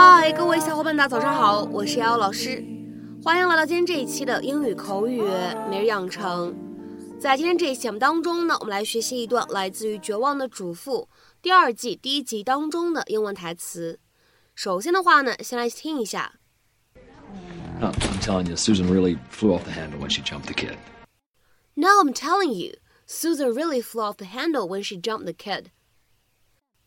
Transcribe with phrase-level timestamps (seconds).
[0.00, 2.64] 嗨，各位小伙伴，大家早上好，我是瑶瑶老师，
[3.20, 5.20] 欢迎来到今天这一期的英语口语
[5.68, 6.56] 每日养成。
[7.18, 11.08] 在今天这一期节目当中呢，我们来学习一段来自于《绝望的主妇》
[11.42, 13.98] 第二季第一集当中的英文台词。
[14.54, 16.34] 首先的话呢，先来听一下。
[17.80, 20.76] No, I'm telling you, Susan really flew off the handle when she jumped the kid.
[21.74, 22.74] No, I'm telling you,
[23.08, 25.72] Susan really flew off the handle when she jumped the kid.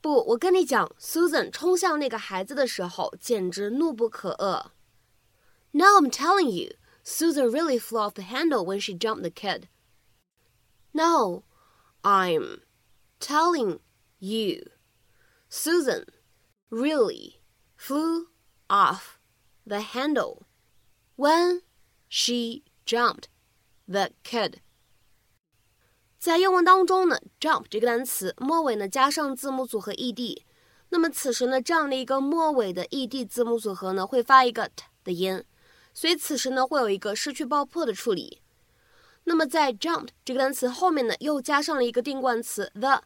[0.00, 4.70] 不，我跟你讲，Susan 冲向那个孩子的时候，简直怒不可遏。
[5.72, 9.68] No, I'm telling you, Susan really flew off the handle when she jumped the kid.
[10.92, 11.42] No,
[12.02, 12.62] I'm
[13.20, 13.80] telling
[14.18, 14.70] you,
[15.50, 16.06] Susan
[16.70, 17.40] really
[17.76, 18.28] flew
[18.68, 19.18] off
[19.66, 20.46] the handle
[21.16, 21.62] when
[22.08, 23.28] she jumped
[23.86, 24.60] the kid.
[26.21, 30.43] 在英文当中呢，jump 这个单词末尾呢加上字母组合 ed，
[30.89, 35.43] 那么此时呢这样的一个末尾的 ed 字母组合呢会发一个 t 的音，
[35.95, 38.39] 所以此时呢会有一个失去爆破的处理。
[39.23, 43.01] 那么在 jump 这个单词后面呢又加上了一个定冠词 the，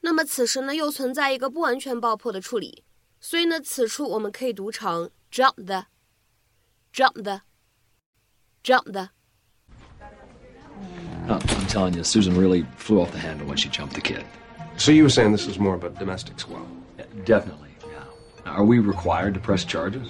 [0.00, 2.82] 那么此时呢又存在一个不完全爆破的处理，
[3.20, 9.10] 所以呢此处我们可以读成 jump the，jump the，jump the。
[11.27, 14.25] No, I'm telling you, Susan really flew off the handle when she jumped the kid.
[14.77, 16.67] So you were saying this is more of a domestic squabble?
[16.97, 18.03] Yeah, definitely, yeah.
[18.45, 20.07] Now, are we required to press charges?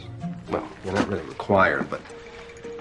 [0.49, 2.01] Well, you're not really required, but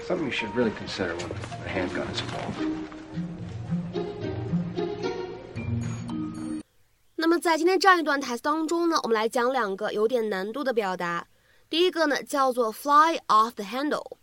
[0.07, 1.31] something you should really consider when
[1.65, 2.57] a handgun is involved.
[7.15, 11.25] 那么在今天这样一段台词当中呢，我们来讲两个有点难度的表达。
[11.69, 14.17] 第一个呢叫做 fly off the handle，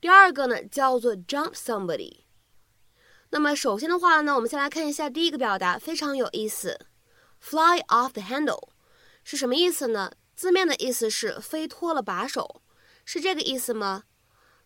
[0.00, 2.22] 第二个呢叫做 jump somebody。
[3.29, 6.79] 那么首先的话呢，我们先来看一下第一个表达，非常有意思。
[7.39, 8.69] Fly off the handle
[9.23, 10.11] 是什么意思呢？
[10.35, 12.61] 字面的意思是飞脱了把手，
[13.03, 14.03] 是这个意思吗？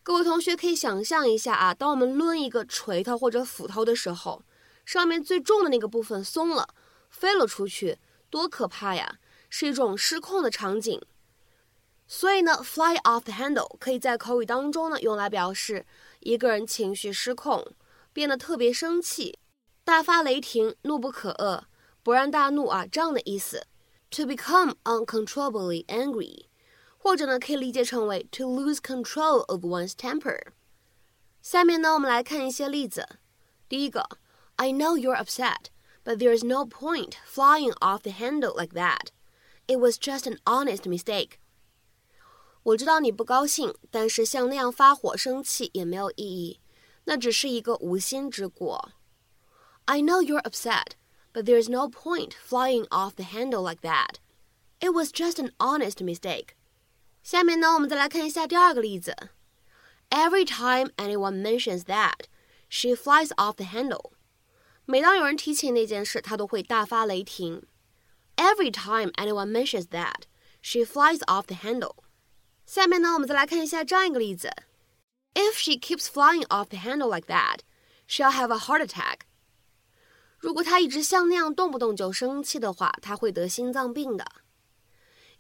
[0.04, 4.44] 各位同学可以想象一下啊，当我们抡一个锤头或者斧头的时候，
[4.86, 6.68] 上面最重的那个部分松了，
[7.10, 7.98] 飞了出去，
[8.30, 9.18] 多可怕呀！
[9.50, 11.02] 是一种失控的场景。
[12.08, 15.86] 所以呢，fly off the handle 可以在口语当中呢用来表示
[16.20, 17.74] 一个人情绪失控。
[18.14, 19.40] 变得特别生气，
[19.84, 21.64] 大发雷霆，怒不可遏，
[22.04, 23.68] 勃然大怒啊，这样的意思。
[24.12, 26.48] To become uncontrollably angry，
[26.98, 30.48] 或者呢可以理解成为 to lose control of one's temper。
[31.42, 33.08] 下面呢我们来看一些例子。
[33.70, 34.10] 第一个
[34.58, 35.68] ，I know you're upset,
[36.04, 39.12] but there is no point flying off the handle like that.
[39.68, 41.38] It was just an honest mistake.
[42.64, 46.60] 我知道你不高兴，但是像那样发火生气也没有意义。
[47.05, 48.93] 那只是一个无心之过。
[49.85, 50.93] I know you're upset,
[51.33, 54.17] but there's no point flying off the handle like that.
[54.81, 56.49] It was just an honest mistake.
[57.23, 59.15] 下面呢，我们再来看一下第二个例子。
[60.11, 62.27] Every time anyone mentions that,
[62.69, 64.13] she flies off the handle.
[64.85, 67.65] 每当有人提起那件事，她都会大发雷霆。
[68.37, 70.25] Every time anyone mentions that,
[70.63, 71.97] she flies off the handle.
[72.65, 74.51] 下面呢，我们再来看一下这样一个例子。
[75.35, 77.59] if she keeps flying off the handle like that,
[78.07, 79.27] she'll have a heart attack.
[80.39, 84.25] 如果她一直像那样动不动就生气的话，她会得心脏病的。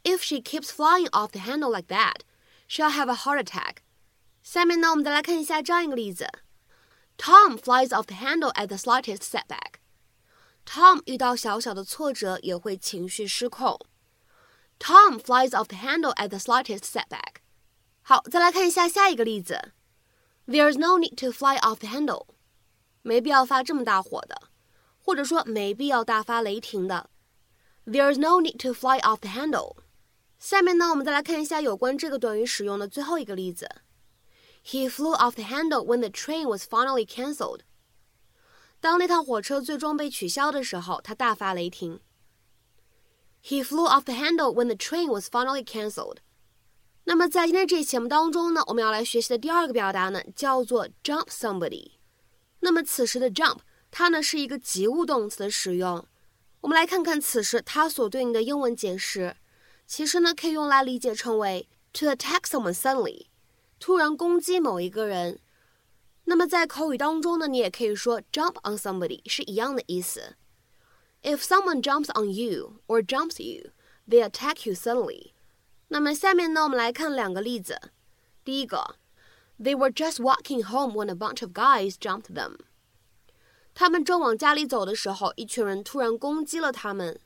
[0.03, 2.21] If she keeps flying off the handle like that,
[2.69, 3.78] she'll have a heart attack.
[4.43, 6.28] 下面呢，我们再来看一下这样一个例子：
[7.19, 9.81] Tom flies off the handle at the slightest setback.
[10.65, 13.78] Tom 遇到小小的挫折也会情绪失控。
[14.78, 17.37] Tom flies off the handle at the slightest setback.
[18.03, 19.72] 好，再来看一下下一个例子。
[20.50, 22.27] There's no need to fly off the handle，
[23.03, 24.43] 没必要发这么大火的，
[25.03, 27.10] 或者说没必要大发雷霆的。
[27.84, 29.77] There's no need to fly off the handle。
[30.38, 33.68] 下面呢，我们再来看一下有关这个短语使用的最后一个例子。
[34.65, 37.60] He flew off the handle when the train was finally cancelled。
[38.80, 42.01] 当那趟火车最终被取消的时候，他大发雷霆。
[43.42, 46.18] He flew off the handle when the train was finally cancelled。
[47.03, 51.94] 那么在今天这期节目当中呢，我们要来学习的第二个表达呢，叫做 jump somebody。
[52.59, 53.58] 那么此时的 jump，
[53.90, 56.06] 它呢是一个及物动词的使用。
[56.62, 59.36] 我们来看看此时它所对应的英文解释，
[59.88, 63.26] 其实呢可以用来理解成为 to attack someone suddenly，
[63.80, 65.40] 突然攻击某一个人。
[66.26, 70.36] 那么在口语当中呢，你也可以说 jump on somebody 是一样的意思。
[71.24, 73.72] If someone jumps on you or jumps you,
[74.08, 75.32] they attack you suddenly.
[75.93, 77.78] 那么下面呢，我们来看两个例子。
[78.46, 78.96] 第一个
[79.59, 82.59] ，They were just walking home when a bunch of guys jumped them。
[83.73, 87.20] 他们正往家里走的时候，一群人突然攻击了他们。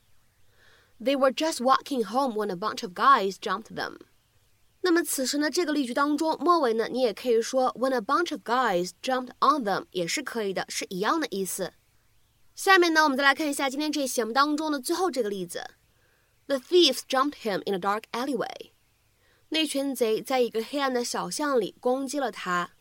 [1.00, 3.98] They were just walking home when a bunch of guys jumped them。
[4.80, 11.72] 那么此时呢，这个例句当中末尾呢，你也可以说 when a bunch of guys jumped on them 也是可以的，是一样的意思。
[12.56, 15.64] 下面呢，我们再来看一下今天这节目当中的最后这个例子
[16.47, 18.71] ：The thieves jumped him in a dark alleyway。
[19.49, 22.71] 那群贼在一个黑暗的小巷里攻击了他。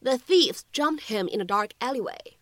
[0.00, 2.34] The thieves jumped him in a dark alleyway。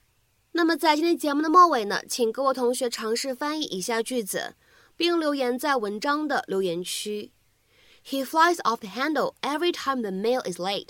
[0.52, 4.56] 那么在今天节目的末尾呢，请各位同学尝试翻译以下句子，
[4.96, 7.32] 并留言在文章的留言区。
[8.04, 10.88] He flies off the handle every time the mail is late.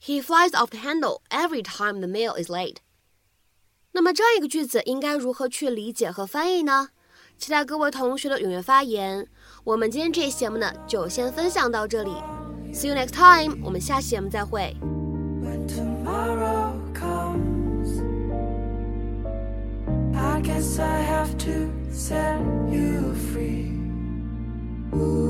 [0.00, 2.78] He flies off the handle every time the mail is late.
[3.92, 6.90] 那么这样一个句子应该如何去理解和翻译呢？
[7.39, 9.25] 期待各位同学的踊跃发言。
[9.63, 12.11] 我们今天这期节目呢，就先分享到这里。
[12.73, 14.75] See you next time，我们下期节目再会。
[15.41, 18.01] When tomorrow comes,
[20.13, 23.71] I guess I have to set you free.
[24.93, 25.28] Ooh.